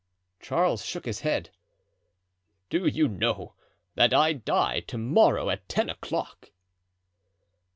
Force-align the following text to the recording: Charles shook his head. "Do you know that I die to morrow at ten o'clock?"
Charles 0.39 0.83
shook 0.83 1.05
his 1.05 1.19
head. 1.19 1.51
"Do 2.71 2.87
you 2.87 3.07
know 3.07 3.53
that 3.93 4.15
I 4.15 4.33
die 4.33 4.79
to 4.87 4.97
morrow 4.97 5.51
at 5.51 5.69
ten 5.69 5.91
o'clock?" 5.91 6.49